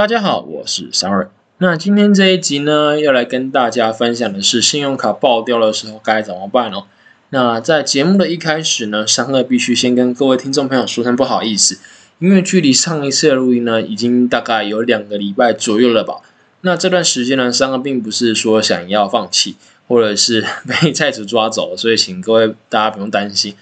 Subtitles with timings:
[0.00, 1.30] 大家好，我是三二。
[1.58, 6.84] 那今天这一集呢，要来跟大家分享的是信用卡爆掉的时候该怎么办哦。
[7.28, 11.78] 那在节目的一开始呢，三二必须先跟各位听众朋友说声不好意思，
[12.18, 16.22] 因为距离上一次的录音呢，已经大概有两个礼拜左右了吧。
[16.62, 19.56] 那这段时间呢，三二并不是说想要放弃，
[19.86, 20.42] 或者是
[20.82, 23.54] 被债主抓走，所以请各位大家不用担心。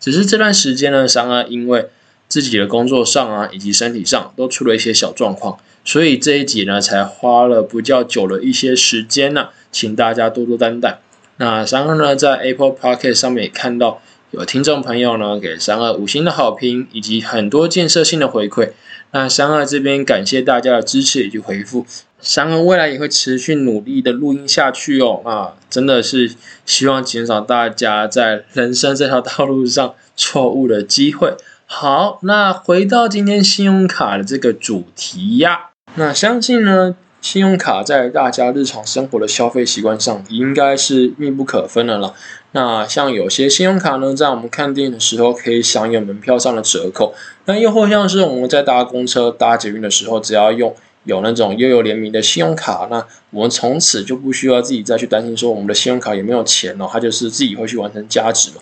[0.00, 1.90] 只是这段时间呢，三二因为
[2.32, 11.00] 自己的工作上啊，以及身体上都出了一些小状况，所以这一集呢才花了比较久的一些时间呢，请大家多多担待。
[11.36, 14.00] 那三二呢在 Apple Podcast 上面也看到
[14.30, 18.70] 有听众朋友呢给三二五星的好评，以及很多建设性的回馈。
[19.10, 21.84] 那三二这边感谢大家的支持以及回复，
[22.18, 25.20] 三二未来也会持续努力的录音下去哦。
[25.26, 26.32] 啊，真的是
[26.64, 31.34] 希望减少大家在人生这条道路上错误的机会。
[31.74, 42.14] 好，那回到今天信用卡的这个主题呀，那相信呢，信用卡在大家日常生活的消费习惯上应该是密不可分的了。
[42.52, 47.14] 那像有些信用卡呢，在我们看电影的时候可以享有门票上的折扣，
[47.46, 58.56] 那又或像是我们在搭公车、搭捷运的时候，只要用有那种又有联名的信用卡，那我们从此就不需要自己再去担心说我们的信用卡有没有钱哦，它就是自己会去完成加值嘛。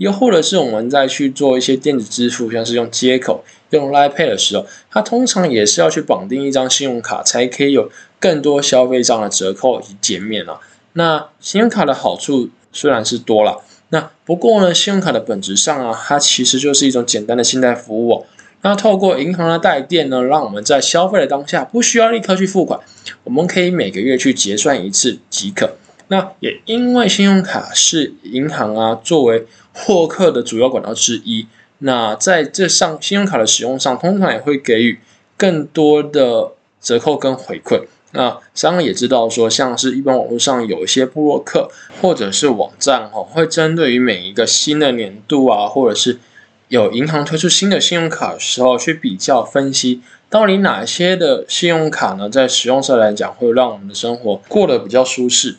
[0.00, 10.58] 又或者是我们在去做一些电子支付，像是用接口、用 l i Pay 的时候，它通常也是要去绑定一张信用卡，才可以有更多消费上的折扣以及减免啊。
[10.94, 18.24] 那信用卡的好处虽然是多了，那不过呢，信用卡的本质上啊，它其实就是一种简单的信贷服务。
[18.62, 22.80] 那透过银行的代垫呢，让我们在消费的当下不需要立刻去付款，
[23.24, 25.76] 我们可以每个月去结算一次即可。
[26.12, 31.46] 那也因为信用卡是银行啊作为获客的主要管道之一，
[31.78, 34.98] 那在这上信用卡的使用上，通常也会给予
[35.36, 36.50] 更多的
[36.80, 37.82] 折扣跟回馈。
[38.10, 41.70] 那商人也知道说，像是一般网络上有一些布洛克
[42.02, 46.18] 或者是网站哈，会针对于每一个新的年度啊，或者是
[46.66, 55.58] 有银行推出新的信用卡的时候，去比较分析到底哪些的信用卡呢，在使用上来讲，会让我们的生活过得比较舒适。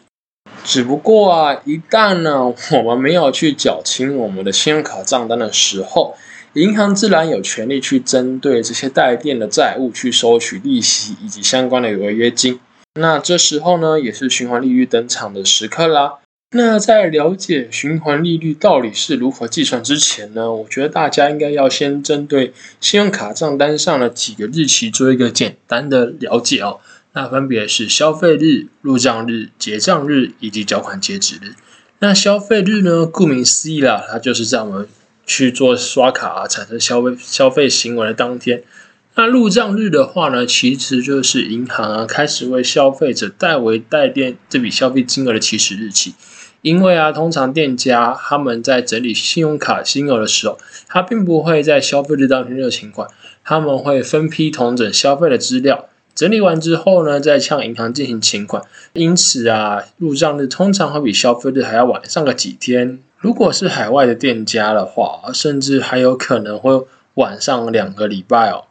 [0.64, 6.16] 只不过啊，一旦呢我们没有去缴清我们的信用卡账单的时候，
[6.54, 12.60] 银行自然有权利去针对这些带电的债务去收取利息以及相关的违约金。
[12.96, 16.16] 那这时候呢，也是循环利率登场的时刻啦。
[16.54, 22.52] 那在了解循环利率到底是如何计算之前呢，我觉得大家应该要先针对
[22.82, 26.82] 信用卡账单上的几个日期做一个简单的了解哦。
[27.14, 31.56] 那分别是消费日、入账日、结账日以及缴款截止日。
[32.00, 33.06] 那消费日呢？
[33.06, 34.88] 顾名思义啦，它就是在我们
[35.26, 38.64] 去做刷卡啊，产生消费消费行为的当天。
[39.16, 46.16] 那入账日的话呢，其实就是银行啊开始为消费者代为代垫这笔消费金额的起始日期。
[46.62, 50.58] 因为啊，通常店家他们在整理信用卡金额的时候，
[50.88, 53.08] 他并不会在消费日当天就清款，
[53.44, 55.90] 他们会分批统整消费的资料。
[56.14, 58.64] 整理完之后呢，再向银行进行请款。
[58.94, 63.00] 因此啊，入账日通常会比消费日还要晚上个几天。
[63.20, 66.86] 如果是海外的店家的话，甚至还有可能会
[67.16, 68.66] 晚上两个礼拜哦。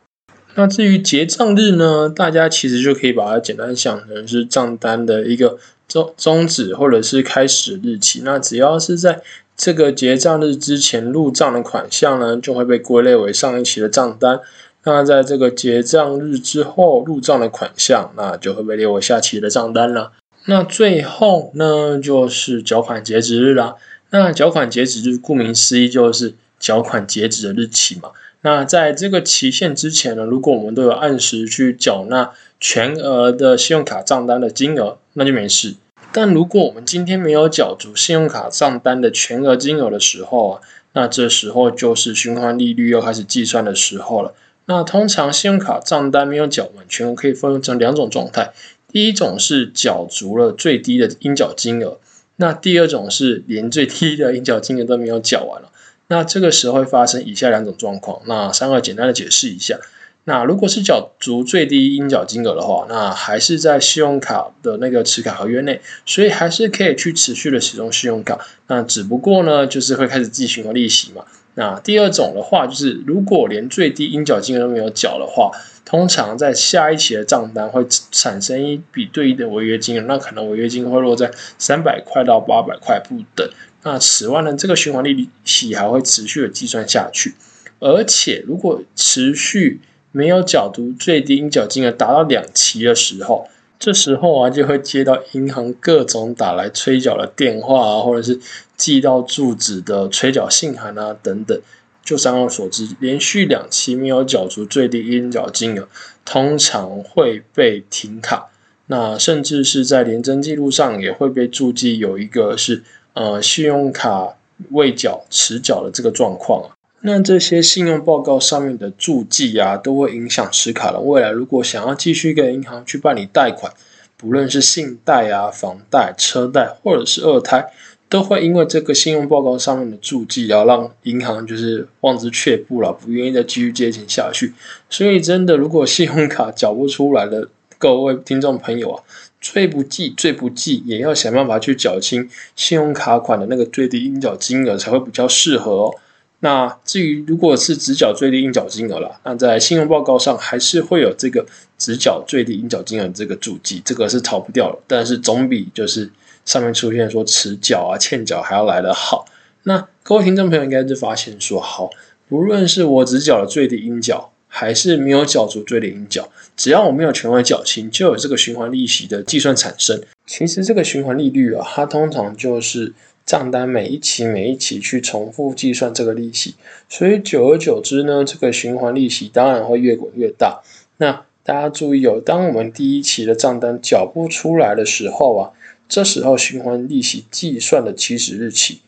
[0.57, 8.23] 那至于结账日呢，大家其实就可以把它简单想成是账单的一个终终止或者是开始日期。
[8.25, 9.23] 那只要是在
[9.57, 14.41] 这个结账日之前入账的款项呢，就会被归类为上一期的账单。
[14.85, 20.13] 那在这个结账日之后入账的款项，那就会被列为下期的账单了。
[20.47, 23.75] 那最后呢，就是缴款截止日啦。
[24.11, 28.11] 那缴款截止日，顾名思义就是缴款截止的日期嘛。
[28.41, 35.75] 那在这个期限之前呢，如果我们都有按时去缴纳全额的信用卡账单的金额，那就没事。
[36.11, 40.61] 但如果我们今天没有缴足信用卡账单的全额金额的时候啊，
[40.95, 44.33] 那这时候就是循环利率又开始计算的时候了。
[44.71, 48.53] 那通常信用卡账单没有缴完，全额可以分成两种状态。
[48.93, 51.99] 第一种是缴足了最低的应缴金额，
[52.37, 55.73] 那第二种是连最低的应缴金额都没有缴完了。
[56.07, 58.23] 那这个时候会发生以下两种状况。
[58.27, 59.77] 那三个简单的解释一下。
[60.23, 68.39] 那如果是缴足最低应缴金额的话，那还是在信用卡的那个持卡合约内，所以还是可以去持续的使用信用卡。
[68.69, 71.25] 那只不过呢，就是会开始计循环利息嘛。
[71.55, 75.51] 那第二种的话，就是如果连最低应缴金额都没有缴的话，
[75.85, 83.49] 通常在下一期的账单会产生一笔对应的违约金，那可能违约金会落在三百块到八百块不等。
[83.83, 87.35] 那此外呢，这个循环利息还会持续的计算下去，
[87.81, 89.81] 而且如果持续
[90.13, 93.49] 没有缴足最低应缴金额达到两期的时候，
[93.81, 98.39] 这时候啊就会接到银行各种打来催缴的电话啊，或者是
[98.77, 101.59] 寄到住址的催缴信函啊等等。
[102.03, 105.89] 就三号所知，连续两期没有缴足最低应缴金额，
[106.25, 108.51] 通常会被停卡。
[108.87, 112.83] 那甚至是在廉征记录上也会被注记有一个是
[113.15, 114.37] 呃信用卡
[114.73, 116.77] 未缴迟缴的这个状况啊。
[117.03, 123.73] 那这些信用报告上面的注记啊，都会影响持卡人未来如果想要继续跟银行去办理贷款，
[124.19, 127.73] 不论是信贷啊、房贷、车贷或者是二胎，
[128.11, 134.53] 都会因为这个信用报告上面的注记，然后让银行就是望之却步了，不愿意再继续借钱下去。
[134.91, 137.49] 所以真的，如果信用卡缴不出来了，
[137.79, 139.03] 各位听众朋友啊，
[139.41, 145.95] 最不济最不济，也要想办法去缴清信用卡款的那个最低应缴金额，才会比较适合哦。
[146.41, 151.47] 那至于如果是直缴最低应缴金额了，那在信用报告上还是会有这个
[151.79, 154.79] 直缴最低应缴金额这个注记，这个是逃不掉的。
[154.87, 156.11] 但是总比就是
[156.45, 159.27] 上面出现说迟缴啊、欠缴还要来得好。
[159.63, 161.91] 那各位听众朋友应该是发现说，好，
[162.29, 164.33] 不论是我只缴了最低应缴。
[164.53, 170.03] 还是没有缴足最低应缴，只要我没有全额缴清，就有这个循环利息的计算产生。
[170.27, 172.93] 其实这个循环利率啊，它通常就是
[173.31, 176.57] 账单每一期每一期去重复计算这个利息，
[176.89, 180.61] 所以久而久之呢，这个循环利息当然会越滚越大。
[180.97, 185.53] 那大家注意哦，当我们第一期的账单缴不出来的时候啊，
[185.89, 188.81] 这时候循环利息计算的起始日期，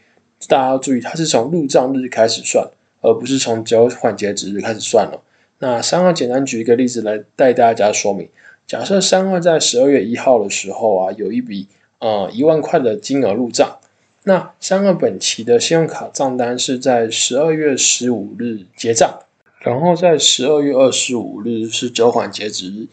[0.49, 2.69] 大家要注意，它是从入账日开始算，
[3.01, 5.23] 而不是从缴款截止日开始算了。
[5.61, 8.29] 那三号简单举一个例子来带大家说明。
[8.67, 11.69] 假设三号在十二月一号的时候啊，有一笔
[12.01, 13.79] 呃一万块的金额入账。
[14.25, 19.19] 那三个本期的信用卡账单是在十二月十五日结账，
[19.59, 22.87] 然后在十二月二十五日是缴款截止日。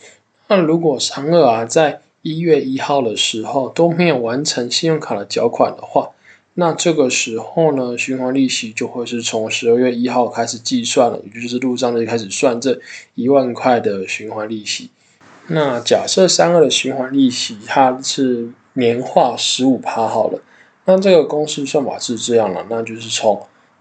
[0.47, 6.09] 那如果三二啊在一月一号的时候都没有完成信用卡的缴款的话，
[6.55, 12.81] 那这个时候呢，循环利息就会是从十二月一号开始计算了，也就是入账日开始算这
[13.13, 14.89] 一万块的循环利息。
[15.47, 20.41] 那假设三二的循环利息它是年化十五趴好了，
[20.89, 23.39] 那这个公式算法是这样了，那就是从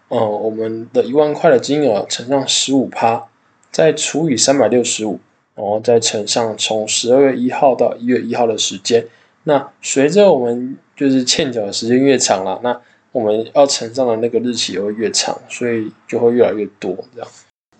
[0.08, 3.28] 呃我们的一万块的金额乘上十五趴，
[3.70, 5.18] 再除以三百六十五，
[5.54, 9.06] 然后再乘上从十二月一号到一月一号的时间。
[9.44, 12.78] 那随着我们就是欠缴的时间越长了，那
[13.12, 17.28] 我们要乘上的那个日期也会越长，所以就会越来越多这样。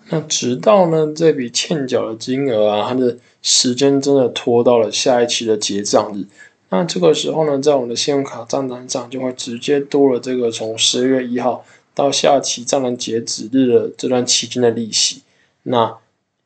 [0.09, 6.25] 那直到呢这笔欠缴的金额啊，它的时间真的拖到了下一期的结账日，
[6.69, 15.23] 那这个时候呢，在我们的信用卡账单上就会直接多了这个从十月一号到下期账单截止日的这段期间的利息。
[15.63, 15.97] 那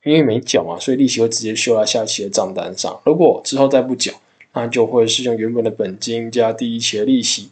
[0.04, 3.00] 因为没缴嘛，所以利息会直接秀在下期的账单上。
[3.06, 4.14] 如果之后再不缴，
[4.54, 7.50] 那就会是用原本的本金加第一期的利息，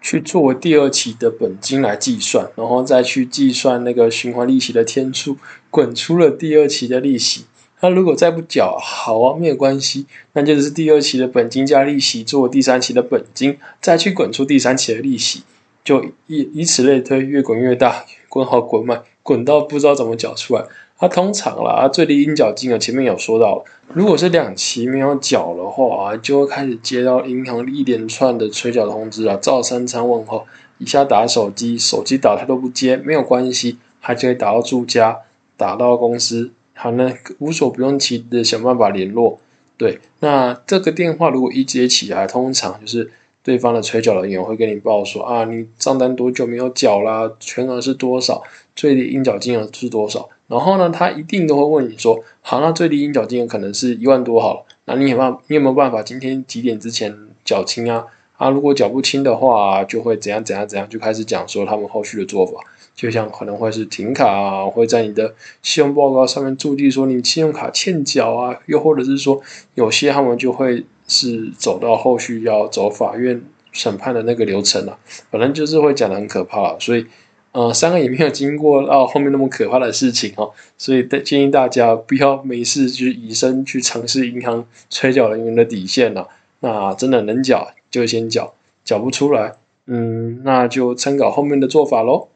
[0.00, 5.36] 去作为第二期的本金来计算，然后再去计算那个循环利息的天数，
[5.70, 7.44] 滚出了第二期的利息。
[7.80, 15.42] 那如果再不缴，好啊，没有关系，那就是第二期的本金加利息作为第三期的本金，再去滚出第三期的利息，
[15.84, 20.64] 就以以此类推，越滚越大，滚好滚慢，滚到不知道怎么缴出来。
[21.00, 23.64] 它通常啦，最低应缴金额前面有说到，
[23.94, 30.44] 如果是两期没有缴的话，就会开始接到银行一连串的催缴通知啊，照三餐问候，
[30.78, 35.18] 一下打手机，手机打他都不接，没有关系，他就会打到住家，
[35.56, 39.40] 打到公司，好呢，无所不用其的想办法联络。
[39.76, 43.10] 对，那这个电话如果一接起来，通常就是
[43.42, 47.30] 对方的催缴人员会跟你报说啊，你账单多久没有缴啦？
[47.40, 48.42] 全额是多少？
[48.76, 50.28] 最低应缴金额是多少？
[50.46, 58.06] 然后呢，他一定都会问你说，好，那最低应缴金额可能是一万多好了，那你有办你有没有办法今天几点之前缴清啊？
[58.36, 62.60] 啊，如果缴不清的话，就会怎样怎样怎样，就开始讲说他们后续的做法，
[62.98, 69.40] 就像可能会是停卡啊，会在你的信用报告上面注记说你信用卡欠缴啊，又或者是说
[69.76, 73.40] 有些他们就会是走到后续要走法院
[73.70, 74.98] 审判的那个流程了，
[75.30, 77.06] 反正就是会讲的很可怕，所以。
[77.52, 86.28] 呃，三个也没有经过到后面那么可怕的事情哦，所以建议大家不要没事就以身去尝试银行催缴人员的底线了。
[86.60, 88.52] 那真的能缴就先缴，
[88.84, 89.54] 缴不出来，
[89.86, 92.28] 嗯，那就参考后面的做法喽。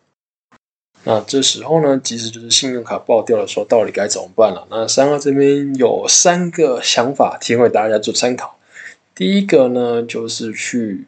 [1.04, 4.66] 那这时候呢，其实就是信用卡爆掉的时候，到底该怎么办了？
[4.70, 8.56] 那三个这边有三个想法，提供给大家做参考。
[9.14, 11.04] 第一个呢，就是去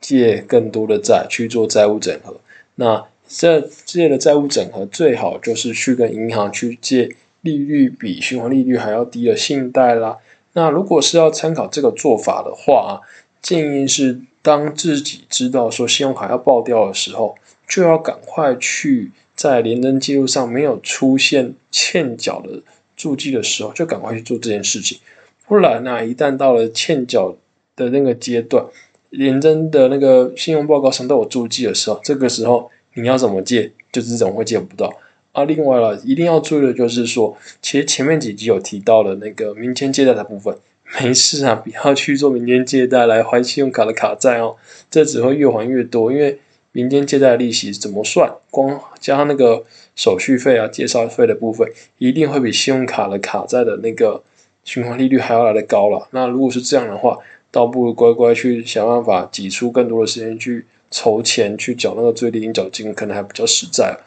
[0.00, 2.36] 借更多的债去做债务整合。
[2.76, 10.16] 那这借的债务整合最好就是去跟银行去借利率比循环利率还要低的信贷啦。
[10.54, 13.04] 那如果是要参考这个做法的话啊，
[13.42, 17.36] 建议是当自己知道说信用卡要爆掉的时候，
[17.68, 22.62] 就要赶快去在联征记录上没有出现欠缴的
[22.96, 24.98] 注记的时候，就赶快去做这件事情。
[25.46, 27.36] 不然呢，一旦到了欠缴
[27.76, 28.64] 的那个阶段，
[29.10, 34.92] 联征的那个信用报告上都有注记的时候，这个时候你要怎么借，就是怎么会借不到。
[35.32, 40.56] 啊，另外了，一定要注意的就是说，其实前面几集有提到了那个民间借贷的部分，
[41.00, 44.54] 没事啊，不要去做民间借贷来还信用卡的卡债哦，
[44.88, 46.38] 这只会越还越多，因为
[46.74, 49.62] 民间借贷利息怎么算，光加上那个
[49.94, 54.24] 手续费啊、介绍费的部分，一定会比信用卡的卡债的那个
[54.64, 56.08] 循环利率还要来的高了。
[56.10, 57.16] 那如果是这样的话，
[57.52, 64.00] 倒不如乖乖去想办法挤出更多的时间去筹钱去缴那个最低应缴金，可能还比较实在。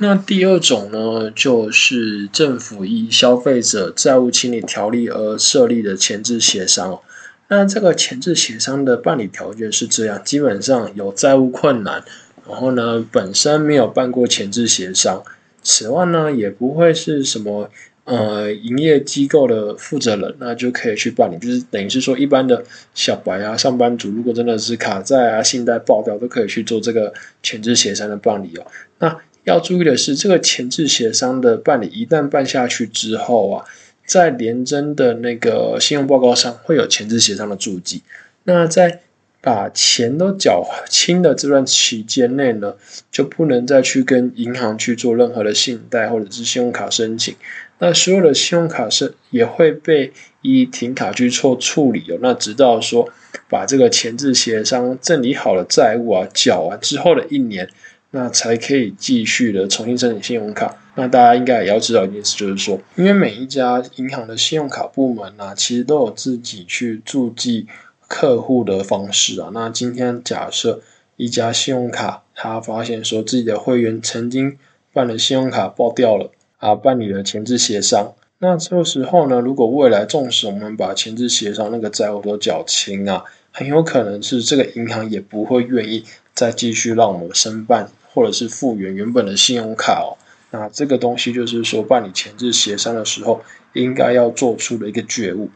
[0.00, 7.00] 那第二种呢，就是政府依消费者债务清理条例而设立的前置协商。
[7.48, 12.04] 那这个前置协商的办理条件是这样：基本上有债务困难，
[12.46, 15.22] 然后呢本身没有办过前置协商，
[15.62, 17.70] 此外呢也不会是什么
[18.04, 21.38] 呃营业机构的负责人，那就可以去办理。
[21.38, 22.62] 就是等于是说，一般的
[22.94, 27.12] 小白啊、上班族，如果真的是卡债啊、信贷爆掉，都可以去做这个
[27.42, 28.66] 前置协商的办理哦。
[28.98, 33.64] 那要注意的是，这个前置协商的办理一旦办下去之后啊，
[34.08, 38.02] 在联征的那个信用报告上会有前置协商的注记。
[38.44, 39.00] 那在
[39.40, 42.74] 把钱都缴清的这段期间内呢，
[43.12, 47.36] 就不能再去跟银行去做任何的信贷或者是信用卡申请。
[47.78, 50.12] 那所有的信用卡是也会被
[50.42, 52.18] 以停卡去做处理哦。
[52.20, 53.08] 那直到说
[53.48, 57.68] 把这个前置协商整理好了债务啊缴完之后的一年。
[58.10, 60.74] 那才可以继续的重新申请信用卡。
[61.00, 67.68] 那大家应该也要知道一件事，就是说，因为每一家银行的信用卡部门啊，其实都有自己去注记
[68.08, 69.50] 客户的方式啊。
[69.54, 70.82] 那今天假设
[71.14, 74.58] 一家信用卡，他发现说自己的会员曾经
[74.92, 78.12] 办了信用卡爆掉了啊，办理了前置协商。
[78.40, 86.02] 那这个时候呢，如果未来纵使我们把前置协商那个债务都缴清啊，很有可能是这个银行也不会愿意
[86.34, 87.88] 再继续让我们申办。
[88.14, 90.17] 或者是复原原本的信用卡哦，
[90.50, 93.42] 那这个东西就是说办理前置协商的时候
[93.74, 95.50] 应该要做出的一个觉悟。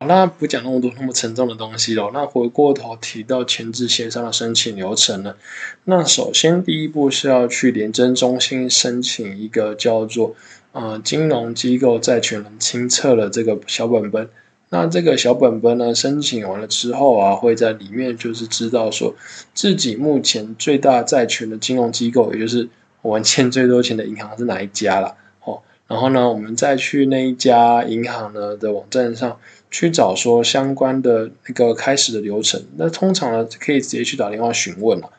[0.00, 2.10] 好，那不讲那么多那么沉重的东西了。
[2.12, 5.36] 那回过头提到前置协商的申请流程呢？
[5.84, 10.34] 那首先第一步是要去联征中心申请一个叫做
[10.72, 14.28] 呃金融机构债权人清册的这个小本本。
[14.70, 19.14] 那这个小本本呢，申请完了之后啊，会在里面就是知道说
[19.54, 22.68] 自己目前最大债权的金融机构，也就是
[23.04, 29.38] 我们欠最多钱的银行是哪一家了，哦，然后呢，我们再去那一家银行呢的网站上
[29.70, 35.10] 去找说相关的那个开始的流程，那通常呢可以直接去打电话询问了。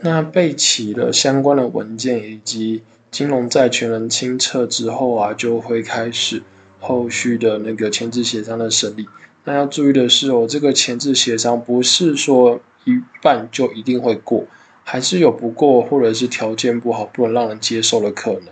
[0.00, 6.42] 那备齐了相关的文件以及金融债权人清册之后啊，就会开始。
[6.84, 9.06] 后续的那个前置协商的审理，
[9.44, 14.44] 那要注意的是哦，这个前置协商不是说一半就一定会过，
[14.84, 18.48] 还是有不过或者是条件不好不能让人接受的可能。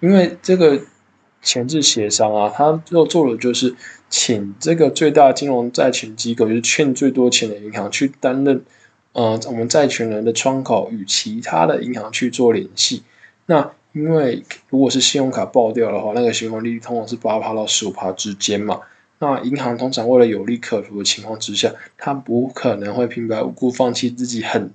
[0.00, 0.80] 因为这个
[1.42, 3.74] 前置协商啊，他要做的就是
[4.08, 8.62] 请这个最大金融债权机构，就是欠最多钱的银行去担任，
[9.12, 13.02] 呃，我们债权人的窗口，与其他的银行去做联系。
[13.46, 18.80] 那因为如果是信用卡爆掉的话，那个循环利率通常是八趴到十五趴之间嘛。
[19.18, 24.72] 那银行通常为了有利可图的情况之下，它不可能会平白无故放弃自己很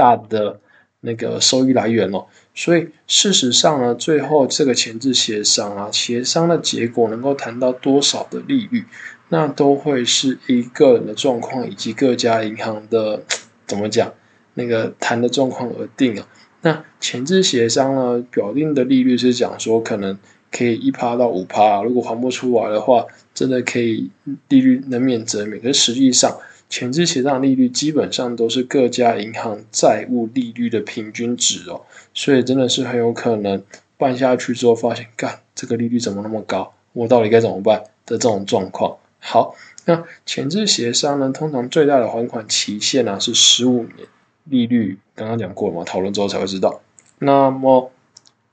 [0.00, 0.58] 大的
[1.02, 2.24] 那个收益来源哦。
[2.54, 8.84] 所以事实上呢，最后这个前置协商啊，协商的结果能够谈到多少的利率，
[9.28, 13.22] 那都会是一个人的状况以及各家银行的
[13.66, 14.12] 怎么讲
[14.54, 16.26] 那个谈的状况而定啊。
[16.62, 20.18] 那前置协商呢，表定的利率是讲说可能
[20.50, 24.10] 可以一趴到五趴，如果还不出来的话，真的可以
[24.48, 25.62] 利率能免则免。
[25.62, 26.36] 可实际上，
[26.70, 31.82] 前置协商利率基本上都是各家银行债务利率的平均值哦，
[32.14, 33.62] 所以真的是很有可能
[33.98, 38.96] 办下去之后发现，干这个利率怎么那么高，我到底该怎么办的这种状况。
[39.18, 44.06] 好，那前置协商呢，通常最大的还款期限呢是十五年。
[44.44, 46.80] 利率刚刚讲过了嘛，讨论之后才会知道。
[47.18, 47.92] 那么，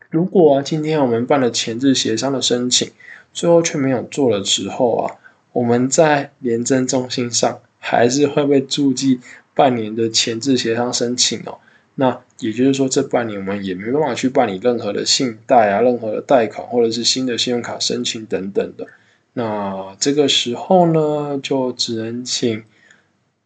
[0.10, 2.92] 如果啊今天我们办了前置协商的申请，
[3.34, 5.16] 最后却没有做的时候啊，
[5.54, 9.22] 我们在廉政中心上还是会被注记
[9.56, 11.58] 半年的前置协商申请哦。
[11.96, 18.86] 那也就是说，这半年我们也没办法去办理任何的信贷啊、任何的贷款或者是新的信用卡申请等等的。
[19.34, 22.62] 那这个时候呢，就只能请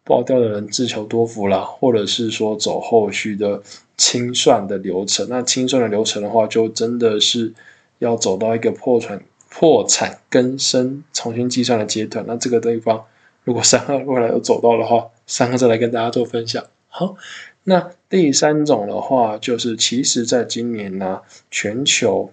[0.04, 3.62] 爆掉的人自求多福啦，或者是说走后续的
[3.96, 5.26] 清算的流程。
[5.30, 7.54] 那清算的流程的话，就真的是
[8.00, 12.24] 要走到一个破产、破产更生、重新计算的阶段。
[12.26, 13.04] 那这个地方，
[13.44, 16.64] 如果三二未来有走到的话，三二再来跟大家做分享。
[16.88, 17.16] 好。
[17.64, 22.32] 那第三种的话，就是其实在今年呢，全球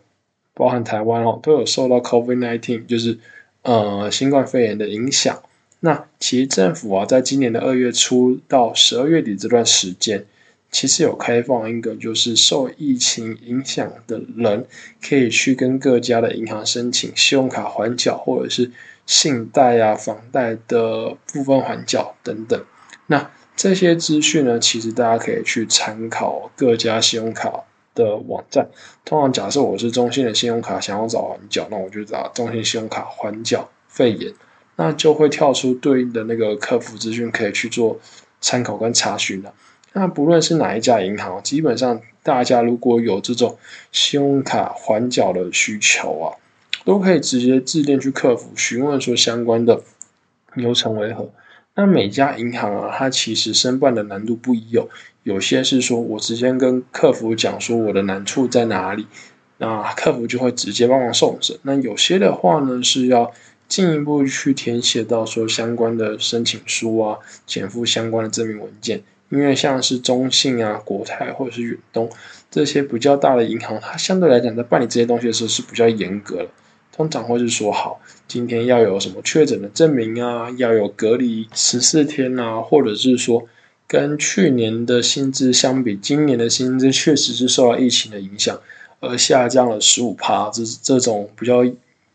[0.55, 3.19] 包含台湾哦，都有受到 COVID-19，就是
[3.61, 5.39] 呃新冠肺炎的影响。
[5.81, 10.25] 那其实政府啊，在今年的二月初到十二月底这段时间，
[10.71, 14.65] 其实有开放一个，就是受疫情影响的人
[14.99, 18.71] 可以去跟各家的银行申请信用卡还缴，或者是
[19.09, 22.63] 信贷啊、房贷的部分还缴等等。
[23.07, 27.63] 那这些资讯呢，其实大家可以去参考各家信用卡
[27.95, 28.69] 的网站。
[29.03, 34.31] 通常假设我是中信的信用卡，想要找还缴，那我就找中信信用卡还缴肺炎，
[34.75, 37.99] 那就会跳出对应的那个客服资讯，可以去做
[38.39, 39.51] 参考跟查询的。
[39.93, 43.57] 那不论是哪一家银行，基本上大家如果有这种
[43.91, 46.37] 信用卡还缴的需求啊，
[46.89, 49.83] 都可以直接致电去客服询问说相关的
[50.55, 51.29] 流程为何。
[51.75, 54.89] 那每家银行啊，它其实申办的难度不一有，
[55.21, 59.05] 有些是说我直接跟客服讲说我的难处在哪里，
[59.59, 61.55] 那客服就会直接帮忙送审。
[61.61, 63.31] 那有些的话呢，是要
[63.67, 69.03] 进一步去填写到说相关的申请书啊，减负相关的证明文件。
[69.29, 72.09] 因为像是中信啊、国泰或者是远东
[72.49, 76.47] 这些比较大的银行，它相对来讲在办理这些东西的时候是比较严格的。
[76.91, 83.47] 通常会是说好，今天要有什么确诊的证明啊，要有隔离十四天啊，或者是说
[83.87, 88.59] 跟去年的薪资相比，今年的薪资确实是受到疫情的影响
[88.99, 91.63] 而下降了十五趴，这这种比较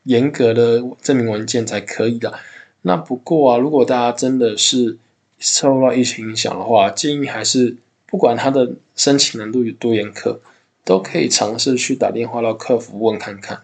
[0.03, 2.35] 严格的证明文件才可以的。
[2.83, 4.99] 那不过啊，如果大家真的是
[5.39, 10.37] 受到疫情影响的话，建议还是不管他的申请难度有多严苛，
[10.85, 13.63] 都可以尝试去打电话到客服问看看。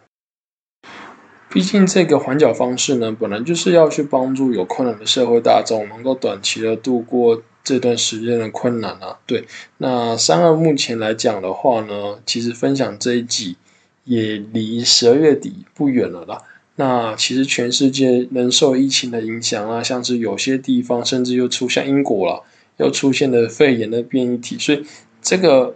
[1.53, 9.19] 毕竟这个缓缴方式呢，本来就是要去帮助有困难的社会大众，能够短期的度过这段时间的困难啊。
[9.27, 9.45] 对，
[9.79, 13.57] 那三二目前来讲的话呢，其实分享这一集
[14.05, 16.41] 也离十二月底不远了啦。
[16.77, 22.45] 那其实全世界能受疫情的影响啊，像是有些地方甚至又出现英国了，
[22.77, 24.87] 又出现了肺炎的变异体，所以
[25.21, 25.75] 这个，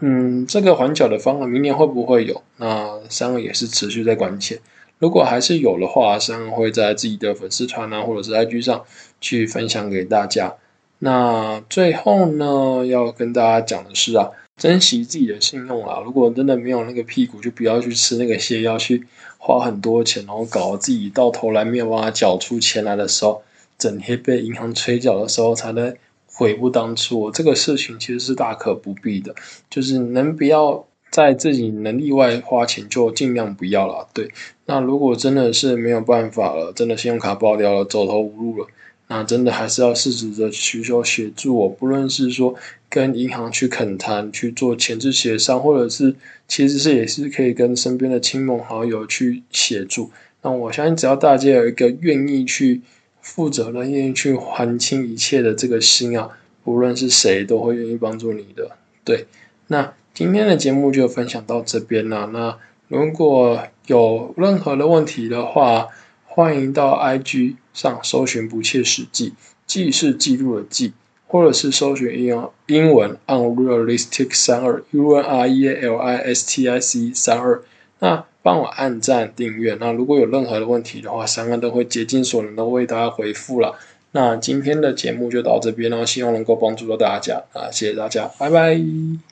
[0.00, 2.42] 嗯，这个缓缴的方案明年会不会有？
[2.58, 4.60] 那三二也是持续在关切。
[5.02, 8.84] 如果还是有的话，三会在自己的粉丝团啊，或者是 IG 上
[9.20, 10.54] 去分享给大家。
[11.00, 16.00] 那最后呢，要跟大家讲的是啊，珍惜自己的信用啊。
[16.04, 19.04] 如果真的没有那个屁股，就不要去吃那个泻药，去
[19.38, 23.42] 花很多钱，然后搞自己到头来没有办法缴出钱来的时候，
[23.76, 25.92] 整天被银行催缴的时候，才能
[26.26, 27.28] 悔不当初。
[27.32, 29.34] 这个事情其实是大可不必的，
[29.68, 30.86] 就是能不要。
[31.12, 34.30] 在自己能力外花钱就尽量不要了，对。
[34.64, 38.66] 那如果真的是没有办法了，真的信用卡爆掉了，走投无路了，
[39.08, 41.54] 那真的还是要适时的寻求协助。
[41.54, 42.54] 我不论是说
[42.88, 46.16] 跟银行去恳谈，去做前置协商，或者是
[46.48, 50.10] 其实是也是可以跟身边的亲朋好友去协助。
[50.40, 52.80] 那我相信，只要大家有一个愿意去
[53.20, 56.30] 负责任、愿意去还清一切的这个心啊，
[56.64, 58.70] 无论是谁都会愿意帮助你的。
[59.04, 59.26] 对，
[59.66, 59.92] 那。
[60.14, 62.28] 今天的节目就分享到这边了。
[62.32, 65.88] 那如果有任何的问题的话，
[66.26, 69.32] 欢迎到 IG 上搜寻“不切实际”，
[69.66, 70.92] 记是记录的记，
[71.26, 77.62] 或者是搜寻英英文 “unrealistic 三二 U N R E A L I S T I C 三二”。
[78.00, 79.76] 那帮我按赞订阅。
[79.80, 83.76] 那如果有任何的问题的话，三个都会竭尽所能的为大家回复了。
[84.10, 87.70] 那今天的节目就到这边了，希望能够帮助到大家啊！
[87.72, 89.31] 谢谢大家，拜拜。